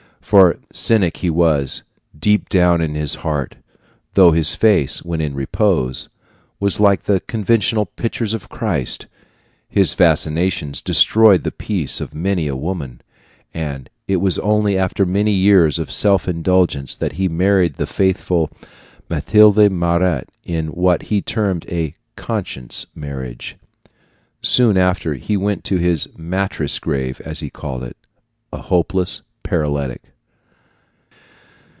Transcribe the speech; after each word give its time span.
For 0.23 0.57
cynic 0.71 1.17
he 1.17 1.29
was, 1.29 1.83
deep 2.17 2.47
down 2.47 2.79
in 2.79 2.95
his 2.95 3.15
heart, 3.15 3.55
though 4.13 4.31
his 4.31 4.55
face, 4.55 5.03
when 5.03 5.19
in 5.19 5.33
repose, 5.33 6.07
was 6.57 6.79
like 6.79 7.01
the 7.01 7.19
conventional 7.21 7.87
pictures 7.87 8.33
of 8.33 8.47
Christ. 8.47 9.07
His 9.67 9.93
fascinations 9.93 10.81
destroyed 10.81 11.43
the 11.43 11.51
peace 11.51 11.99
of 11.99 12.13
many 12.15 12.47
a 12.47 12.55
woman; 12.55 13.01
and 13.53 13.89
it 14.07 14.17
was 14.17 14.39
only 14.39 14.77
after 14.77 15.05
many 15.05 15.31
years 15.31 15.77
of 15.77 15.91
self 15.91 16.29
indulgence 16.29 16.95
that 16.95 17.13
he 17.13 17.27
married 17.27 17.73
the 17.75 17.87
faithful 17.87 18.49
Mathilde 19.09 19.69
Mirat 19.69 20.29
in 20.45 20.67
what 20.67 21.01
he 21.01 21.21
termed 21.21 21.65
a 21.67 21.93
"conscience 22.15 22.87
marriage." 22.95 23.57
Soon 24.41 24.77
after 24.77 25.15
he 25.15 25.35
went 25.35 25.65
to 25.65 25.75
his 25.75 26.07
"mattress 26.17 26.79
grave," 26.79 27.19
as 27.25 27.41
he 27.41 27.49
called 27.49 27.83
it, 27.83 27.97
a 28.53 28.61
hopeless 28.61 29.23
paralytic. 29.43 30.03